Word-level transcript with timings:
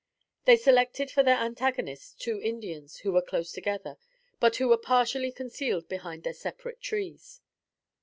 They 0.45 0.57
selected 0.57 1.11
for 1.11 1.21
their 1.21 1.37
antagonists, 1.37 2.15
two 2.15 2.41
Indians 2.41 3.01
who 3.01 3.11
were 3.11 3.21
close 3.21 3.51
together; 3.51 3.99
but, 4.39 4.55
who 4.55 4.67
were 4.67 4.75
partially 4.77 5.31
concealed 5.31 5.87
behind 5.87 6.27
separate 6.35 6.81
trees. 6.81 7.39